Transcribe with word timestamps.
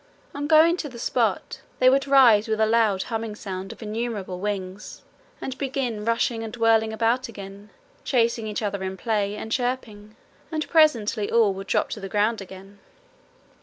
On 0.33 0.47
going 0.47 0.77
to 0.77 0.89
the 0.89 0.97
spot 0.97 1.61
they 1.77 1.87
would 1.87 2.07
rise 2.07 2.47
with 2.47 2.59
a 2.59 2.65
loud 2.65 3.03
humming 3.03 3.35
sound 3.35 3.71
of 3.71 3.83
innumerable 3.83 4.39
wings, 4.39 5.03
and 5.39 5.55
begin 5.59 6.03
rushing 6.03 6.41
and 6.41 6.57
whirling 6.57 6.91
about 6.91 7.27
again, 7.29 7.69
chasing 8.03 8.47
each 8.47 8.63
other 8.63 8.81
in 8.83 8.97
play 8.97 9.35
and 9.35 9.51
chirping, 9.51 10.15
and 10.51 10.67
presently 10.67 11.29
all 11.29 11.53
would 11.53 11.67
drop 11.67 11.91
to 11.91 11.99
the 11.99 12.09
ground 12.09 12.41
again. 12.41 12.79